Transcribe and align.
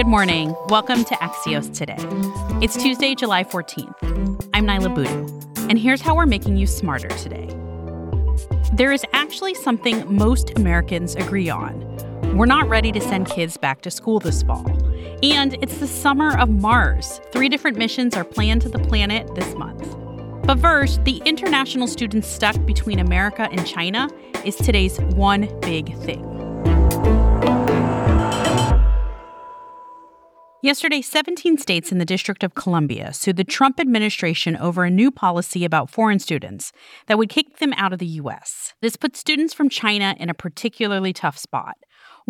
Good 0.00 0.06
morning. 0.06 0.56
Welcome 0.70 1.04
to 1.04 1.14
Axios 1.16 1.76
Today. 1.76 1.98
It's 2.64 2.74
Tuesday, 2.74 3.14
July 3.14 3.44
14th. 3.44 4.48
I'm 4.54 4.64
Niala 4.64 4.94
Boodhoo, 4.94 5.28
and 5.68 5.78
here's 5.78 6.00
how 6.00 6.16
we're 6.16 6.24
making 6.24 6.56
you 6.56 6.66
smarter 6.66 7.08
today. 7.08 7.54
There 8.72 8.92
is 8.92 9.04
actually 9.12 9.52
something 9.52 10.10
most 10.10 10.56
Americans 10.56 11.16
agree 11.16 11.50
on. 11.50 11.84
We're 12.34 12.46
not 12.46 12.66
ready 12.66 12.92
to 12.92 13.00
send 13.02 13.26
kids 13.26 13.58
back 13.58 13.82
to 13.82 13.90
school 13.90 14.20
this 14.20 14.42
fall. 14.42 14.66
And 15.22 15.62
it's 15.62 15.76
the 15.76 15.86
summer 15.86 16.34
of 16.38 16.48
Mars. 16.48 17.20
Three 17.30 17.50
different 17.50 17.76
missions 17.76 18.16
are 18.16 18.24
planned 18.24 18.62
to 18.62 18.70
the 18.70 18.78
planet 18.78 19.34
this 19.34 19.54
month. 19.54 19.86
But 20.46 20.60
first, 20.60 21.04
the 21.04 21.20
international 21.26 21.86
students 21.86 22.26
stuck 22.26 22.56
between 22.64 23.00
America 23.00 23.50
and 23.52 23.66
China 23.66 24.08
is 24.46 24.56
today's 24.56 24.98
one 24.98 25.46
big 25.60 25.94
thing. 25.98 26.39
Yesterday, 30.62 31.00
17 31.00 31.56
states 31.56 31.90
in 31.90 31.96
the 31.96 32.04
District 32.04 32.44
of 32.44 32.54
Columbia 32.54 33.14
sued 33.14 33.36
the 33.36 33.44
Trump 33.44 33.80
administration 33.80 34.58
over 34.58 34.84
a 34.84 34.90
new 34.90 35.10
policy 35.10 35.64
about 35.64 35.88
foreign 35.88 36.18
students 36.18 36.70
that 37.06 37.16
would 37.16 37.30
kick 37.30 37.60
them 37.60 37.72
out 37.78 37.94
of 37.94 37.98
the 37.98 38.06
U.S. 38.06 38.74
This 38.82 38.94
puts 38.94 39.18
students 39.18 39.54
from 39.54 39.70
China 39.70 40.14
in 40.18 40.28
a 40.28 40.34
particularly 40.34 41.14
tough 41.14 41.38
spot. 41.38 41.78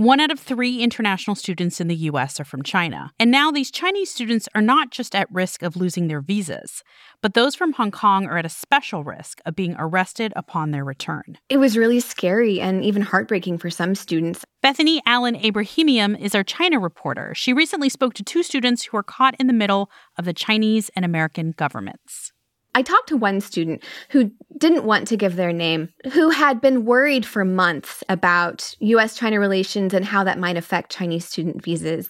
One 0.01 0.19
out 0.19 0.31
of 0.31 0.41
three 0.41 0.83
international 0.83 1.35
students 1.35 1.79
in 1.79 1.89
the 1.89 1.95
U.S. 1.95 2.41
are 2.41 2.45
from 2.47 2.63
China. 2.63 3.11
And 3.21 3.31
now 3.31 3.51
these 3.51 3.71
Chinese 3.71 4.11
students 4.11 4.49
are 4.55 4.63
not 4.63 4.91
just 4.91 5.15
at 5.15 5.31
risk 5.31 5.63
of 5.63 5.77
losing 5.77 6.09
their 6.09 6.23
visas, 6.23 6.83
but 7.21 7.35
those 7.35 7.55
from 7.55 7.75
Hong 7.75 7.91
Kong 7.91 8.25
are 8.25 8.39
at 8.39 8.47
a 8.47 8.49
special 8.49 9.05
risk 9.05 9.43
of 9.45 9.55
being 9.55 9.77
arrested 9.79 10.33
upon 10.35 10.71
their 10.71 10.87
return. 10.87 11.37
It 11.51 11.59
was 11.59 11.77
really 11.77 12.01
scary 12.01 12.63
and 12.63 12.83
even 12.83 13.03
heartbreaking 13.03 13.59
for 13.59 13.69
some 13.69 13.95
students. 13.95 14.43
Bethany 14.63 15.03
Allen 15.05 15.35
Ebrahimian 15.35 16.19
is 16.19 16.35
our 16.35 16.45
China 16.45 16.79
reporter. 16.79 17.35
She 17.35 17.53
recently 17.53 17.91
spoke 17.91 18.15
to 18.15 18.23
two 18.23 18.43
students 18.43 18.85
who 18.85 18.97
were 18.97 19.03
caught 19.03 19.35
in 19.39 19.49
the 19.49 19.53
middle 19.53 19.91
of 20.17 20.25
the 20.25 20.33
Chinese 20.33 20.91
and 20.97 21.05
American 21.05 21.53
governments. 21.59 22.33
I 22.75 22.83
talked 22.83 23.09
to 23.09 23.17
one 23.17 23.41
student 23.41 23.83
who 24.11 24.31
didn't 24.57 24.85
want 24.85 25.09
to 25.09 25.17
give 25.17 25.37
their 25.37 25.53
name, 25.53 25.89
who 26.13 26.31
had 26.31 26.61
been 26.61 26.85
worried 26.85 27.27
for 27.27 27.45
months 27.45 28.05
about 28.09 28.75
US 28.79 29.17
China 29.17 29.41
relations 29.41 29.93
and 29.93 30.05
how 30.05 30.23
that 30.25 30.39
might 30.39 30.57
affect 30.57 30.93
Chinese 30.93 31.27
student 31.27 31.63
visas. 31.65 32.09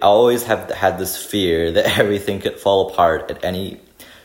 I 0.00 0.06
always 0.06 0.44
have 0.44 0.70
had 0.70 0.98
this 0.98 1.22
fear 1.22 1.72
that 1.72 1.98
everything 1.98 2.40
could 2.40 2.58
fall 2.58 2.88
apart 2.90 3.30
at 3.30 3.44
any 3.44 3.80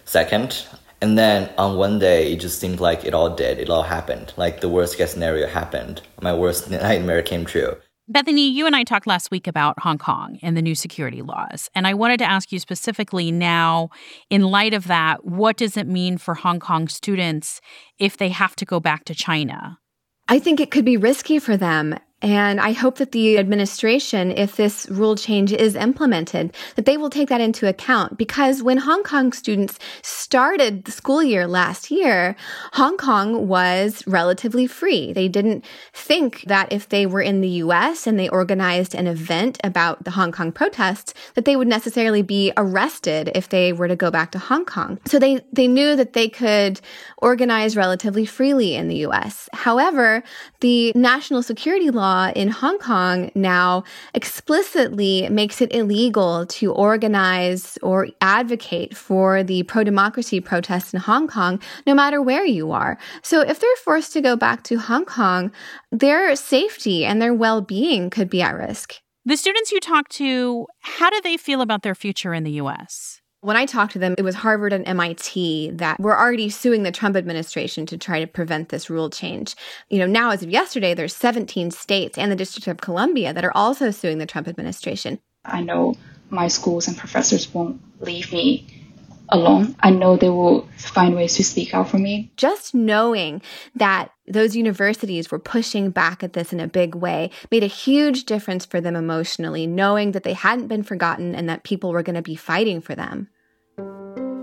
second. 0.05 0.65
And 1.01 1.17
then 1.17 1.49
on 1.57 1.77
one 1.77 1.99
day, 1.99 2.31
it 2.31 2.39
just 2.39 2.59
seemed 2.59 2.79
like 2.79 3.03
it 3.03 3.13
all 3.13 3.35
did. 3.35 3.59
It 3.59 3.69
all 3.69 3.83
happened. 3.83 4.33
Like 4.37 4.61
the 4.61 4.69
worst 4.69 4.97
case 4.97 5.11
scenario 5.11 5.47
happened. 5.47 6.01
My 6.21 6.33
worst 6.33 6.69
nightmare 6.71 7.21
came 7.21 7.45
true. 7.45 7.75
Bethany, 8.09 8.49
you 8.49 8.65
and 8.65 8.75
I 8.75 8.83
talked 8.83 9.07
last 9.07 9.31
week 9.31 9.47
about 9.47 9.79
Hong 9.79 9.97
Kong 9.97 10.37
and 10.41 10.57
the 10.57 10.61
new 10.61 10.75
security 10.75 11.21
laws. 11.21 11.69
And 11.73 11.87
I 11.87 11.93
wanted 11.93 12.17
to 12.17 12.25
ask 12.25 12.51
you 12.51 12.59
specifically 12.59 13.31
now, 13.31 13.89
in 14.29 14.41
light 14.41 14.73
of 14.73 14.87
that, 14.87 15.23
what 15.23 15.55
does 15.55 15.77
it 15.77 15.87
mean 15.87 16.17
for 16.17 16.33
Hong 16.35 16.59
Kong 16.59 16.89
students 16.89 17.61
if 17.99 18.17
they 18.17 18.27
have 18.29 18.57
to 18.57 18.65
go 18.65 18.81
back 18.81 19.05
to 19.05 19.15
China? 19.15 19.79
I 20.27 20.39
think 20.39 20.59
it 20.59 20.69
could 20.69 20.83
be 20.83 20.97
risky 20.97 21.39
for 21.39 21.55
them. 21.55 21.97
And 22.23 22.61
I 22.61 22.71
hope 22.71 22.99
that 22.99 23.11
the 23.11 23.37
administration, 23.37 24.31
if 24.31 24.55
this 24.55 24.87
rule 24.89 25.17
change 25.17 25.51
is 25.51 25.75
implemented, 25.75 26.55
that 26.77 26.85
they 26.85 26.95
will 26.95 27.09
take 27.09 27.27
that 27.27 27.41
into 27.41 27.67
account. 27.67 28.17
Because 28.17 28.63
when 28.63 28.77
Hong 28.77 29.03
Kong 29.03 29.33
students 29.33 29.77
started 30.01 30.85
the 30.85 30.91
school 30.91 31.21
year 31.21 31.47
last 31.47 31.91
year, 31.91 32.37
Hong 32.71 32.95
Kong 32.95 33.49
was 33.49 34.07
relatively 34.07 34.67
free. 34.67 35.11
They 35.11 35.27
didn't 35.27 35.65
think 35.91 36.45
that 36.47 36.71
if 36.71 36.87
they 36.87 37.05
were 37.05 37.21
in 37.21 37.41
the 37.41 37.49
US 37.49 38.07
and 38.07 38.17
they 38.17 38.29
organized 38.29 38.95
an 38.95 39.05
event 39.05 39.57
about 39.61 40.05
the 40.05 40.11
Hong 40.11 40.31
Kong 40.31 40.53
protests, 40.53 41.13
that 41.33 41.43
they 41.43 41.57
would 41.57 41.67
necessarily 41.67 42.21
be 42.21 42.53
arrested 42.55 43.31
if 43.35 43.49
they 43.49 43.73
were 43.73 43.89
to 43.89 43.97
go 43.97 44.09
back 44.09 44.31
to 44.31 44.39
Hong 44.39 44.63
Kong. 44.63 44.97
So 45.05 45.19
they, 45.19 45.41
they 45.51 45.67
knew 45.67 45.97
that 45.97 46.13
they 46.13 46.29
could 46.29 46.79
organize 47.17 47.75
relatively 47.75 48.25
freely 48.25 48.75
in 48.75 48.87
the 48.87 49.05
US. 49.07 49.49
However, 49.51 50.23
the 50.61 50.93
national 50.95 51.43
security 51.43 51.89
law 51.89 52.12
law 52.13 52.31
in 52.35 52.49
Hong 52.49 52.77
Kong 52.77 53.31
now 53.33 53.83
explicitly 54.13 55.27
makes 55.29 55.61
it 55.61 55.73
illegal 55.73 56.45
to 56.57 56.71
organize 56.71 57.77
or 57.81 58.07
advocate 58.21 58.95
for 58.95 59.43
the 59.43 59.63
pro 59.63 59.83
democracy 59.83 60.39
protests 60.39 60.93
in 60.93 60.99
Hong 60.99 61.27
Kong, 61.27 61.59
no 61.87 61.93
matter 61.95 62.21
where 62.21 62.45
you 62.45 62.71
are. 62.71 62.97
So 63.21 63.41
if 63.41 63.59
they're 63.59 63.83
forced 63.83 64.13
to 64.13 64.21
go 64.21 64.35
back 64.35 64.63
to 64.63 64.77
Hong 64.77 65.05
Kong, 65.05 65.51
their 65.91 66.35
safety 66.35 67.05
and 67.05 67.21
their 67.21 67.33
well 67.33 67.61
being 67.61 68.09
could 68.09 68.29
be 68.29 68.41
at 68.41 68.55
risk. 68.55 68.95
The 69.25 69.37
students 69.37 69.71
you 69.71 69.79
talk 69.79 70.09
to, 70.21 70.67
how 70.81 71.09
do 71.09 71.19
they 71.23 71.37
feel 71.37 71.61
about 71.61 71.81
their 71.81 71.95
future 71.95 72.33
in 72.33 72.43
the 72.43 72.59
US? 72.63 73.22
When 73.43 73.57
I 73.57 73.65
talked 73.65 73.91
to 73.91 73.99
them, 73.99 74.15
it 74.17 74.21
was 74.21 74.35
Harvard 74.35 74.71
and 74.71 74.87
MIT 74.87 75.71
that 75.71 75.99
were 75.99 76.17
already 76.17 76.49
suing 76.49 76.83
the 76.83 76.93
Trump 76.93 77.17
administration 77.17 77.85
to 77.87 77.97
try 77.97 78.21
to 78.21 78.25
prevent 78.25 78.69
this 78.69 78.89
rule 78.89 79.09
change. 79.09 79.57
You 79.89 79.99
know, 79.99 80.05
now 80.05 80.29
as 80.31 80.43
of 80.43 80.49
yesterday, 80.49 80.93
there's 80.93 81.13
17 81.13 81.69
states 81.71 82.17
and 82.17 82.31
the 82.31 82.37
District 82.37 82.69
of 82.69 82.77
Columbia 82.77 83.33
that 83.33 83.43
are 83.43 83.51
also 83.53 83.91
suing 83.91 84.17
the 84.17 84.25
Trump 84.25 84.47
administration. 84.47 85.19
I 85.43 85.61
know 85.61 85.95
my 86.29 86.47
schools 86.47 86.87
and 86.87 86.97
professors 86.97 87.53
won't 87.53 87.81
leave 87.99 88.31
me 88.31 88.82
alone. 89.29 89.75
I 89.79 89.89
know 89.89 90.17
they 90.17 90.29
will 90.29 90.67
find 90.77 91.15
ways 91.15 91.35
to 91.37 91.43
speak 91.43 91.73
out 91.73 91.89
for 91.89 91.97
me. 91.97 92.31
Just 92.37 92.75
knowing 92.75 93.41
that 93.75 94.11
those 94.27 94.55
universities 94.55 95.31
were 95.31 95.39
pushing 95.39 95.89
back 95.89 96.23
at 96.23 96.33
this 96.33 96.53
in 96.53 96.59
a 96.59 96.67
big 96.67 96.95
way 96.95 97.31
made 97.51 97.63
a 97.63 97.67
huge 97.67 98.25
difference 98.25 98.65
for 98.65 98.79
them 98.79 98.95
emotionally, 98.95 99.67
knowing 99.67 100.11
that 100.11 100.23
they 100.23 100.33
hadn't 100.33 100.67
been 100.67 100.83
forgotten 100.83 101.35
and 101.35 101.49
that 101.49 101.63
people 101.63 101.91
were 101.91 102.03
going 102.03 102.15
to 102.15 102.21
be 102.21 102.35
fighting 102.35 102.81
for 102.81 102.95
them. 102.95 103.27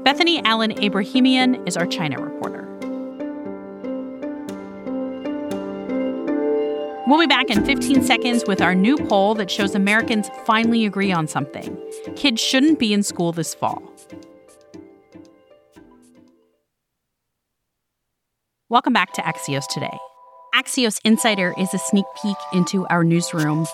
Bethany 0.04 0.42
Allen 0.44 0.72
Ebrahimian 0.72 1.66
is 1.68 1.76
our 1.76 1.86
China 1.86 2.20
reporter. 2.20 2.66
We'll 7.06 7.18
be 7.18 7.26
back 7.26 7.50
in 7.50 7.64
15 7.64 8.04
seconds 8.04 8.44
with 8.46 8.60
our 8.60 8.72
new 8.72 8.96
poll 8.96 9.34
that 9.34 9.50
shows 9.50 9.74
Americans 9.74 10.30
finally 10.44 10.86
agree 10.86 11.10
on 11.10 11.26
something. 11.26 11.76
Kids 12.14 12.40
shouldn't 12.40 12.78
be 12.78 12.92
in 12.92 13.02
school 13.02 13.32
this 13.32 13.52
fall. 13.52 13.82
Welcome 18.70 18.92
back 18.92 19.12
to 19.14 19.22
Axios 19.22 19.66
Today. 19.66 19.98
Axios 20.54 21.00
Insider 21.04 21.54
is 21.58 21.74
a 21.74 21.78
sneak 21.78 22.06
peek 22.22 22.36
into 22.52 22.86
our 22.86 23.04
newsroom 23.04 23.66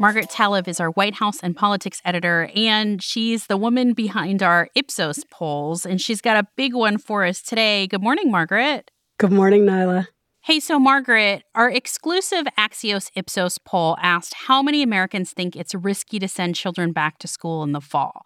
Margaret 0.00 0.30
Talev 0.30 0.66
is 0.66 0.80
our 0.80 0.90
White 0.92 1.14
House 1.14 1.40
and 1.42 1.54
politics 1.54 2.00
editor, 2.04 2.50
and 2.54 3.02
she's 3.02 3.46
the 3.46 3.56
woman 3.56 3.92
behind 3.92 4.42
our 4.42 4.68
Ipsos 4.74 5.24
polls, 5.30 5.84
and 5.84 6.00
she's 6.00 6.20
got 6.20 6.36
a 6.36 6.48
big 6.56 6.74
one 6.74 6.98
for 6.98 7.24
us 7.24 7.42
today. 7.42 7.86
Good 7.86 8.02
morning, 8.02 8.30
Margaret. 8.30 8.90
Good 9.18 9.32
morning, 9.32 9.64
Niala. 9.64 10.08
Hey, 10.40 10.58
so 10.58 10.78
Margaret, 10.78 11.44
our 11.54 11.70
exclusive 11.70 12.46
Axios 12.58 13.10
Ipsos 13.14 13.58
poll 13.58 13.96
asked 14.00 14.34
how 14.34 14.62
many 14.62 14.82
Americans 14.82 15.32
think 15.32 15.54
it's 15.54 15.74
risky 15.74 16.18
to 16.18 16.28
send 16.28 16.56
children 16.56 16.92
back 16.92 17.18
to 17.18 17.28
school 17.28 17.62
in 17.62 17.72
the 17.72 17.80
fall. 17.80 18.22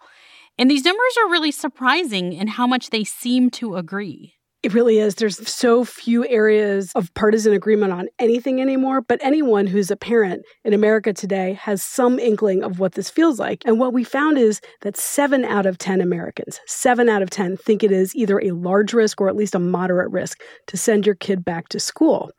And 0.57 0.71
these 0.71 0.85
numbers 0.85 1.17
are 1.21 1.29
really 1.29 1.51
surprising 1.51 2.33
in 2.33 2.47
how 2.47 2.65
much 2.65 2.89
they 2.89 3.03
seem 3.03 3.49
to 3.51 3.75
agree. 3.75 4.36
It 4.67 4.73
really 4.73 4.99
is. 4.99 5.15
There's 5.15 5.47
so 5.47 5.85
few 5.85 6.27
areas 6.27 6.91
of 6.93 7.13
partisan 7.13 7.53
agreement 7.53 7.93
on 7.93 8.09
anything 8.19 8.59
anymore, 8.59 8.99
but 8.99 9.17
anyone 9.23 9.65
who's 9.65 9.89
a 9.89 9.95
parent 9.95 10.43
in 10.65 10.73
America 10.73 11.13
today 11.13 11.53
has 11.53 11.81
some 11.81 12.19
inkling 12.19 12.65
of 12.65 12.77
what 12.77 12.91
this 12.91 13.09
feels 13.09 13.39
like. 13.39 13.61
And 13.65 13.79
what 13.79 13.93
we 13.93 14.03
found 14.03 14.37
is 14.37 14.59
that 14.81 14.97
seven 14.97 15.45
out 15.45 15.65
of 15.65 15.77
10 15.77 16.01
Americans, 16.01 16.59
seven 16.65 17.07
out 17.07 17.21
of 17.21 17.29
10, 17.29 17.55
think 17.55 17.81
it 17.81 17.93
is 17.93 18.13
either 18.13 18.41
a 18.41 18.51
large 18.51 18.91
risk 18.91 19.21
or 19.21 19.29
at 19.29 19.37
least 19.37 19.55
a 19.55 19.59
moderate 19.59 20.11
risk 20.11 20.41
to 20.65 20.75
send 20.75 21.05
your 21.05 21.15
kid 21.15 21.45
back 21.45 21.69
to 21.69 21.79
school. 21.79 22.29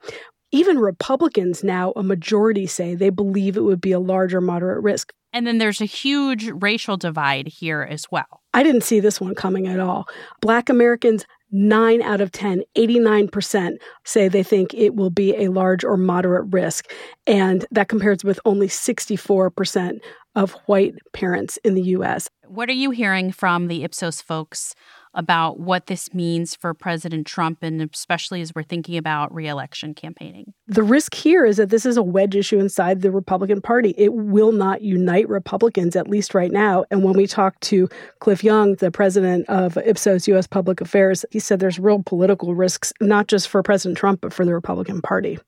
Even 0.52 0.78
Republicans 0.78 1.64
now, 1.64 1.94
a 1.96 2.02
majority 2.02 2.66
say 2.66 2.94
they 2.94 3.08
believe 3.08 3.56
it 3.56 3.62
would 3.62 3.80
be 3.80 3.92
a 3.92 4.00
large 4.00 4.34
or 4.34 4.42
moderate 4.42 4.82
risk. 4.82 5.14
And 5.38 5.46
then 5.46 5.58
there's 5.58 5.80
a 5.80 5.84
huge 5.84 6.50
racial 6.50 6.96
divide 6.96 7.46
here 7.46 7.86
as 7.88 8.10
well. 8.10 8.42
I 8.54 8.64
didn't 8.64 8.80
see 8.80 8.98
this 8.98 9.20
one 9.20 9.36
coming 9.36 9.68
at 9.68 9.78
all. 9.78 10.08
Black 10.40 10.68
Americans 10.68 11.24
nine 11.52 12.02
out 12.02 12.20
of 12.20 12.32
10, 12.32 12.64
89% 12.76 13.76
say 14.04 14.26
they 14.26 14.42
think 14.42 14.74
it 14.74 14.96
will 14.96 15.10
be 15.10 15.36
a 15.36 15.46
large 15.46 15.84
or 15.84 15.96
moderate 15.96 16.52
risk. 16.52 16.92
And 17.24 17.64
that 17.70 17.86
compares 17.86 18.24
with 18.24 18.40
only 18.44 18.66
64% 18.66 20.00
of 20.34 20.56
white 20.66 20.96
parents 21.12 21.56
in 21.58 21.74
the 21.74 21.82
US. 21.82 22.28
What 22.48 22.68
are 22.68 22.72
you 22.72 22.90
hearing 22.90 23.30
from 23.30 23.68
the 23.68 23.84
Ipsos 23.84 24.20
folks 24.20 24.74
about 25.14 25.60
what 25.60 25.86
this 25.86 26.12
means 26.14 26.54
for 26.54 26.74
President 26.74 27.26
Trump, 27.26 27.62
and 27.62 27.80
especially 27.92 28.40
as 28.40 28.54
we're 28.54 28.62
thinking 28.62 28.96
about 28.96 29.34
reelection 29.34 29.94
campaigning? 29.94 30.52
The 30.66 30.82
risk 30.82 31.14
here 31.14 31.44
is 31.44 31.56
that 31.56 31.70
this 31.70 31.86
is 31.86 31.96
a 31.96 32.02
wedge 32.02 32.36
issue 32.36 32.58
inside 32.58 33.00
the 33.00 33.10
Republican 33.10 33.60
Party. 33.60 33.94
It 33.96 34.12
will 34.14 34.52
not 34.52 34.82
unite 34.82 35.28
Republicans, 35.28 35.96
at 35.96 36.08
least 36.08 36.34
right 36.34 36.52
now. 36.52 36.84
And 36.90 37.04
when 37.04 37.16
we 37.16 37.26
talked 37.26 37.62
to 37.62 37.88
Cliff 38.20 38.44
Young, 38.44 38.74
the 38.76 38.90
president 38.90 39.48
of 39.48 39.76
Ipsos 39.78 40.28
US 40.28 40.46
Public 40.46 40.80
Affairs, 40.80 41.24
he 41.30 41.38
said 41.38 41.60
there's 41.60 41.78
real 41.78 42.02
political 42.04 42.54
risks, 42.54 42.92
not 43.00 43.28
just 43.28 43.48
for 43.48 43.62
President 43.62 43.98
Trump, 43.98 44.20
but 44.20 44.32
for 44.32 44.44
the 44.44 44.54
Republican 44.54 45.00
Party. 45.02 45.38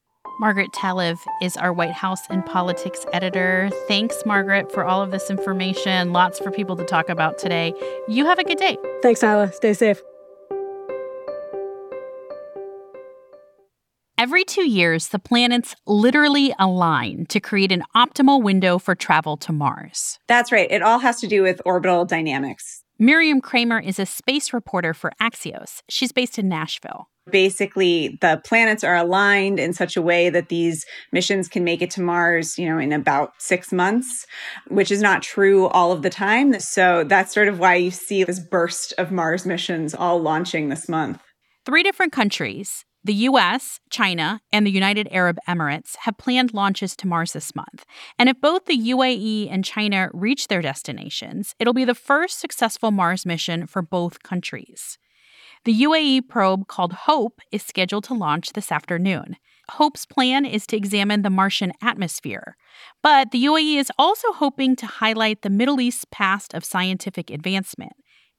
Margaret 0.41 0.73
Talev 0.73 1.19
is 1.43 1.55
our 1.59 1.71
White 1.71 1.93
House 1.93 2.23
and 2.31 2.47
politics 2.47 3.05
editor. 3.13 3.69
Thanks, 3.87 4.23
Margaret, 4.25 4.73
for 4.73 4.87
all 4.87 5.03
of 5.03 5.11
this 5.11 5.29
information. 5.29 6.15
Lots 6.15 6.39
for 6.39 6.51
people 6.51 6.77
to 6.77 6.85
talk 6.85 7.11
about 7.11 7.37
today. 7.37 7.75
You 8.09 8.25
have 8.25 8.39
a 8.39 8.45
good 8.45 8.57
day. 8.57 8.79
Thanks, 9.03 9.21
Niala. 9.21 9.53
Stay 9.53 9.75
safe. 9.75 10.01
Every 14.17 14.45
two 14.45 14.67
years, 14.67 15.09
the 15.09 15.19
planets 15.19 15.77
literally 15.87 16.55
align 16.59 17.27
to 17.27 17.39
create 17.39 17.71
an 17.71 17.83
optimal 17.95 18.43
window 18.43 18.79
for 18.79 18.95
travel 18.95 19.37
to 19.37 19.53
Mars. 19.53 20.19
That's 20.27 20.51
right. 20.51 20.71
It 20.71 20.81
all 20.81 21.01
has 21.01 21.21
to 21.21 21.27
do 21.27 21.43
with 21.43 21.61
orbital 21.67 22.07
dynamics. 22.07 22.83
Miriam 22.99 23.43
Kramer 23.43 23.81
is 23.81 23.99
a 23.99 24.07
space 24.07 24.55
reporter 24.55 24.95
for 24.95 25.13
Axios. 25.21 25.83
She's 25.91 26.13
based 26.13 26.39
in 26.39 26.49
Nashville. 26.49 27.09
Basically, 27.31 28.19
the 28.21 28.41
planets 28.45 28.85
are 28.85 28.97
aligned 28.97 29.59
in 29.59 29.73
such 29.73 29.97
a 29.97 30.03
way 30.03 30.31
that 30.31 30.49
these 30.49 30.85
missions 31.13 31.49
can 31.49 31.65
make 31.65 31.83
it 31.83 31.91
to 31.93 32.01
Mars, 32.01 32.59
you 32.59 32.69
know, 32.69 32.79
in 32.79 32.93
about 32.93 33.33
six 33.39 33.73
months, 33.73 34.27
which 34.69 34.91
is 34.91 35.01
not 35.01 35.23
true 35.23 35.69
all 35.69 35.93
of 35.93 36.03
the 36.03 36.11
time. 36.11 36.59
So 36.61 37.05
that's 37.05 37.33
sort 37.33 37.49
of 37.49 37.59
why 37.59 37.77
you 37.77 37.91
see 37.91 38.25
this 38.25 38.41
burst 38.41 38.93
of 38.99 39.11
Mars 39.11 39.47
missions 39.47 39.95
all 39.95 40.21
launching 40.21 40.69
this 40.69 40.89
month. 40.89 41.23
Three 41.67 41.83
different 41.83 42.13
countries, 42.13 42.85
the 43.03 43.15
US, 43.15 43.81
China, 43.89 44.41
and 44.53 44.67
the 44.67 44.71
United 44.71 45.09
Arab 45.11 45.39
Emirates 45.49 45.97
have 46.01 46.19
planned 46.19 46.53
launches 46.53 46.95
to 46.97 47.07
Mars 47.07 47.33
this 47.33 47.55
month. 47.55 47.87
And 48.19 48.29
if 48.29 48.41
both 48.41 48.67
the 48.67 48.77
UAE 48.77 49.49
and 49.51 49.65
China 49.65 50.11
reach 50.13 50.49
their 50.49 50.61
destinations, 50.61 51.55
it'll 51.59 51.73
be 51.73 51.87
the 51.87 51.95
first 51.95 52.39
successful 52.39 52.91
Mars 52.91 53.25
mission 53.25 53.67
for 53.67 53.81
both 53.81 54.23
countries. 54.23 54.99
The 55.65 55.83
UAE 55.83 56.29
probe 56.29 56.67
called 56.69 56.93
HOPE 56.93 57.41
is 57.53 57.63
scheduled 57.63 58.05
to 58.05 58.15
launch 58.15 58.55
this 58.55 58.73
afternoon. 58.73 59.37
HOPE's 59.73 60.07
plan 60.07 60.45
is 60.45 60.67
to 60.69 60.77
examine 60.77 61.23
the 61.23 61.31
Martian 61.31 61.73
atmosphere. 61.83 62.57
But 63.03 63.31
the 63.31 63.45
UAE 63.45 63.77
is 63.77 63.93
also 63.99 64.33
hoping 64.33 64.75
to 64.77 64.87
highlight 64.87 65.43
the 65.43 65.51
Middle 65.51 65.81
East's 65.81 66.07
past 66.11 66.55
of 66.55 66.65
scientific 66.65 67.31
advancement 67.31 67.93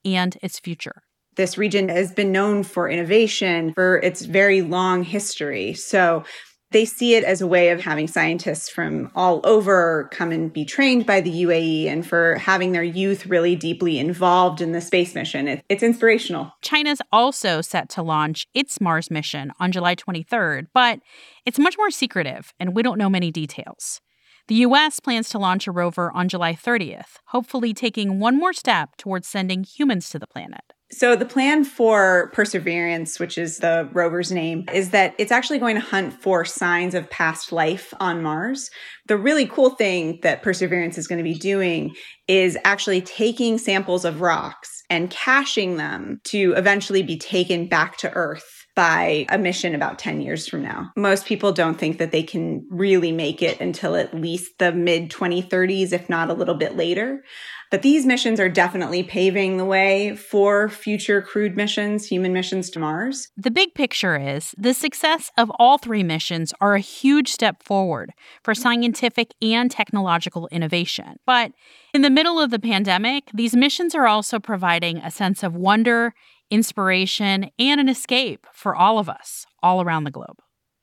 and 0.03 0.38
its 0.41 0.59
future 0.59 1.03
this 1.35 1.57
region 1.57 1.89
has 1.89 2.12
been 2.12 2.31
known 2.31 2.63
for 2.63 2.89
innovation 2.89 3.74
for 3.74 3.97
its 3.97 4.24
very 4.24 4.62
long 4.62 5.03
history. 5.03 5.74
So 5.74 6.24
they 6.71 6.85
see 6.85 7.15
it 7.15 7.23
as 7.23 7.41
a 7.41 7.47
way 7.47 7.69
of 7.69 7.81
having 7.81 8.07
scientists 8.07 8.69
from 8.69 9.12
all 9.15 9.41
over 9.44 10.09
come 10.12 10.31
and 10.31 10.51
be 10.51 10.65
trained 10.65 11.06
by 11.06 11.21
the 11.21 11.44
UAE 11.44 11.88
and 11.88 12.07
for 12.07 12.35
having 12.35 12.71
their 12.71 12.83
youth 12.83 13.25
really 13.25 13.56
deeply 13.56 14.00
involved 14.00 14.62
in 14.62 14.71
the 14.71 14.81
space 14.81 15.13
mission. 15.13 15.47
It, 15.47 15.65
it's 15.69 15.83
inspirational. 15.83 16.53
China's 16.62 17.01
also 17.12 17.62
set 17.62 17.89
to 17.89 18.01
launch 18.01 18.47
its 18.53 18.81
Mars 18.81 19.12
mission 19.12 19.51
on 19.59 19.71
July 19.71 19.95
23rd, 19.95 20.68
but 20.73 21.00
it's 21.45 21.59
much 21.59 21.77
more 21.77 21.91
secretive 21.91 22.53
and 22.59 22.75
we 22.75 22.83
don't 22.83 22.97
know 22.97 23.09
many 23.09 23.31
details. 23.31 24.01
The 24.47 24.56
U.S. 24.56 25.00
plans 25.00 25.29
to 25.29 25.39
launch 25.39 25.67
a 25.67 25.71
rover 25.71 26.12
on 26.13 26.27
July 26.27 26.53
30th, 26.53 27.19
hopefully 27.27 27.74
taking 27.74 28.19
one 28.19 28.38
more 28.38 28.53
step 28.53 28.97
towards 28.97 29.27
sending 29.27 29.63
humans 29.63 30.09
to 30.09 30.19
the 30.19 30.27
planet. 30.27 30.74
So, 30.93 31.15
the 31.15 31.25
plan 31.25 31.63
for 31.63 32.29
Perseverance, 32.33 33.17
which 33.17 33.38
is 33.38 33.59
the 33.59 33.89
rover's 33.93 34.31
name, 34.31 34.65
is 34.73 34.89
that 34.89 35.15
it's 35.17 35.31
actually 35.31 35.59
going 35.59 35.75
to 35.75 35.81
hunt 35.81 36.13
for 36.13 36.43
signs 36.43 36.93
of 36.93 37.09
past 37.09 37.53
life 37.53 37.93
on 38.01 38.21
Mars. 38.21 38.69
The 39.07 39.17
really 39.17 39.45
cool 39.45 39.71
thing 39.71 40.19
that 40.23 40.43
Perseverance 40.43 40.97
is 40.97 41.07
going 41.07 41.17
to 41.17 41.23
be 41.23 41.33
doing 41.33 41.95
is 42.27 42.57
actually 42.65 43.01
taking 43.01 43.57
samples 43.57 44.03
of 44.03 44.19
rocks 44.19 44.83
and 44.89 45.09
caching 45.09 45.77
them 45.77 46.19
to 46.25 46.53
eventually 46.57 47.03
be 47.03 47.17
taken 47.17 47.67
back 47.67 47.95
to 47.97 48.11
Earth 48.11 48.60
by 48.75 49.25
a 49.29 49.38
mission 49.38 49.75
about 49.75 50.00
10 50.00 50.21
years 50.21 50.47
from 50.47 50.63
now. 50.63 50.91
Most 50.95 51.25
people 51.25 51.51
don't 51.51 51.77
think 51.77 51.97
that 51.97 52.12
they 52.12 52.23
can 52.23 52.65
really 52.69 53.12
make 53.12 53.41
it 53.41 53.59
until 53.59 53.95
at 53.95 54.13
least 54.13 54.51
the 54.59 54.71
mid 54.71 55.09
2030s, 55.12 55.91
if 55.91 56.09
not 56.09 56.29
a 56.29 56.33
little 56.33 56.56
bit 56.56 56.75
later. 56.75 57.23
But 57.71 57.83
these 57.83 58.06
missions 58.06 58.38
are 58.41 58.50
definitely 58.50 59.01
paving 59.01 59.56
the 59.56 59.63
way 59.63 60.13
for 60.18 60.68
future 60.68 61.21
crewed 61.21 61.56
missions, 61.56 62.06
human 62.06 62.33
missions 62.33 62.69
to 62.71 62.79
Mars. 62.79 63.29
The 63.38 63.50
big 63.50 63.73
picture 63.73 64.18
is 64.18 64.53
the 64.57 64.74
success 64.74 65.31
of 65.38 65.50
all 65.57 65.77
three 65.77 66.03
missions 66.03 66.53
are 66.59 66.75
a 66.75 66.81
huge 66.81 67.29
step 67.29 67.63
forward 67.63 68.12
for 68.44 68.53
scientific 68.53 69.33
and 69.41 69.71
technological 69.71 70.50
innovation. 70.51 71.15
But 71.25 71.53
in 71.94 72.01
the 72.01 72.09
middle 72.09 72.41
of 72.41 72.51
the 72.51 72.59
pandemic, 72.59 73.29
these 73.33 73.56
missions 73.56 73.95
are 73.95 74.07
also 74.07 74.38
providing 74.38 74.97
a 74.97 75.09
sense 75.09 75.41
of 75.41 75.56
wonder, 75.56 76.13
inspiration, 76.51 77.50
and 77.57 77.81
an 77.81 77.89
escape 77.89 78.45
for 78.53 78.75
all 78.75 79.00
of 79.00 79.09
us 79.09 79.48
all 79.63 79.81
around 79.81 80.03
the 80.03 80.12
globe 80.12 80.38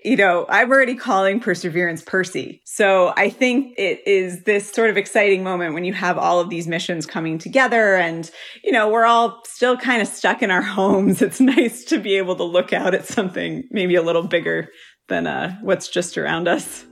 you 0.05 0.17
know, 0.17 0.47
I'm 0.49 0.71
already 0.71 0.95
calling 0.95 1.41
Perseverance 1.41 2.03
Percy. 2.03 2.63
So 2.65 3.13
I 3.17 3.29
think 3.29 3.75
it 3.77 4.01
is 4.07 4.45
this 4.45 4.71
sort 4.71 4.91
of 4.91 4.97
exciting 4.97 5.43
moment 5.43 5.75
when 5.75 5.85
you 5.85 5.93
have 5.93 6.17
all 6.17 6.39
of 6.39 6.51
these 6.51 6.69
missions 6.69 7.05
coming 7.05 7.37
together 7.37 7.97
and, 7.97 8.31
you 8.63 8.71
know, 8.71 8.89
we're 8.89 9.07
all 9.07 9.43
still 9.45 9.77
kind 9.77 10.01
of 10.01 10.07
stuck 10.07 10.41
in 10.41 10.51
our 10.51 10.63
homes. 10.77 11.21
It's 11.21 11.41
nice 11.41 11.85
to 11.87 11.99
be 11.99 12.17
able 12.17 12.37
to 12.37 12.45
look 12.45 12.73
out 12.73 12.95
at 12.95 13.07
something 13.07 13.65
maybe 13.71 13.97
a 13.97 14.03
little 14.03 14.23
bigger 14.23 14.69
than 15.09 15.27
uh, 15.27 15.57
what's 15.63 15.89
just 15.89 16.17
around 16.17 16.47
us. 16.47 16.85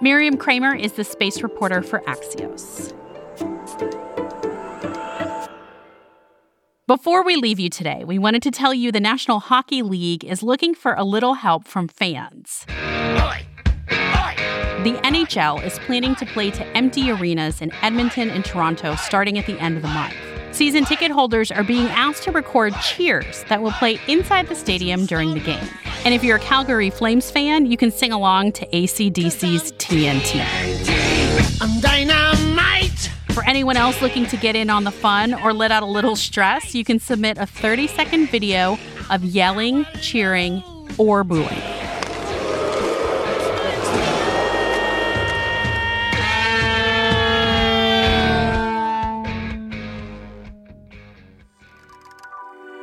Miriam 0.00 0.36
Kramer 0.36 0.74
is 0.74 0.92
the 0.92 1.04
space 1.04 1.42
reporter 1.42 1.82
for 1.82 2.00
Axios. 2.00 2.94
Before 6.88 7.22
we 7.22 7.36
leave 7.36 7.60
you 7.60 7.68
today, 7.68 8.02
we 8.02 8.18
wanted 8.18 8.40
to 8.44 8.50
tell 8.50 8.72
you 8.72 8.90
the 8.90 8.98
National 8.98 9.40
Hockey 9.40 9.82
League 9.82 10.24
is 10.24 10.42
looking 10.42 10.74
for 10.74 10.94
a 10.94 11.04
little 11.04 11.34
help 11.34 11.68
from 11.68 11.86
fans. 11.86 12.64
The 13.84 14.98
NHL 15.04 15.62
is 15.62 15.78
planning 15.80 16.14
to 16.14 16.24
play 16.24 16.50
to 16.50 16.66
empty 16.68 17.10
arenas 17.10 17.60
in 17.60 17.74
Edmonton 17.82 18.30
and 18.30 18.42
Toronto 18.42 18.94
starting 18.94 19.36
at 19.36 19.44
the 19.44 19.60
end 19.60 19.76
of 19.76 19.82
the 19.82 19.88
month. 19.88 20.14
Season 20.52 20.86
ticket 20.86 21.10
holders 21.10 21.50
are 21.50 21.62
being 21.62 21.88
asked 21.88 22.22
to 22.22 22.32
record 22.32 22.72
cheers 22.80 23.44
that 23.50 23.60
will 23.60 23.72
play 23.72 24.00
inside 24.08 24.46
the 24.46 24.54
stadium 24.54 25.04
during 25.04 25.34
the 25.34 25.40
game. 25.40 25.68
And 26.06 26.14
if 26.14 26.24
you're 26.24 26.38
a 26.38 26.40
Calgary 26.40 26.88
Flames 26.88 27.30
fan, 27.30 27.66
you 27.66 27.76
can 27.76 27.90
sing 27.90 28.12
along 28.12 28.52
to 28.52 28.66
ACDC's 28.68 29.72
TNT. 29.72 30.40
I'm! 32.10 32.37
For 33.38 33.44
anyone 33.44 33.76
else 33.76 34.02
looking 34.02 34.26
to 34.26 34.36
get 34.36 34.56
in 34.56 34.68
on 34.68 34.82
the 34.82 34.90
fun 34.90 35.32
or 35.32 35.52
let 35.52 35.70
out 35.70 35.84
a 35.84 35.86
little 35.86 36.16
stress, 36.16 36.74
you 36.74 36.82
can 36.82 36.98
submit 36.98 37.38
a 37.38 37.46
30 37.46 37.86
second 37.86 38.30
video 38.30 38.76
of 39.10 39.22
yelling, 39.22 39.86
cheering, 40.00 40.60
or 40.98 41.22
booing. 41.22 41.67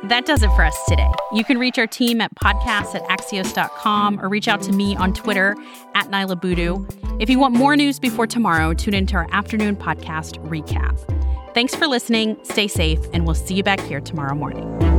That 0.08 0.24
does 0.24 0.44
it 0.44 0.50
for 0.50 0.64
us 0.64 0.78
today. 0.88 1.10
You 1.32 1.44
can 1.44 1.58
reach 1.58 1.78
our 1.78 1.86
team 1.86 2.20
at 2.20 2.32
podcasts 2.36 2.94
at 2.94 3.02
axios.com 3.08 4.20
or 4.20 4.28
reach 4.28 4.46
out 4.46 4.62
to 4.62 4.72
me 4.72 4.94
on 4.94 5.12
Twitter 5.12 5.56
at 5.94 6.10
Niala 6.10 6.40
Boodhoo. 6.40 6.86
If 7.18 7.28
you 7.28 7.40
want 7.40 7.54
more 7.54 7.76
news 7.76 7.98
before 7.98 8.28
tomorrow, 8.28 8.72
tune 8.72 8.94
into 8.94 9.16
our 9.16 9.26
afternoon 9.32 9.74
podcast 9.74 10.38
recap. 10.48 10.96
Thanks 11.54 11.74
for 11.74 11.88
listening, 11.88 12.36
stay 12.44 12.68
safe, 12.68 13.00
and 13.12 13.24
we'll 13.24 13.34
see 13.34 13.54
you 13.54 13.64
back 13.64 13.80
here 13.80 14.00
tomorrow 14.00 14.34
morning. 14.34 14.95